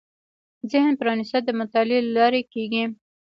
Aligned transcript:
ذهن 0.71 0.93
پرانېستل 0.99 1.41
د 1.45 1.49
مطالعې 1.59 2.01
له 2.05 2.11
لارې 2.17 2.41
کېږي 2.53 2.83